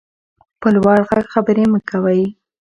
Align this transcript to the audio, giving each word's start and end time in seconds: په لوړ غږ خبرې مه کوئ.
په 0.59 0.67
لوړ 0.75 0.97
غږ 1.09 1.25
خبرې 1.33 1.65
مه 1.71 1.79
کوئ. 1.89 2.23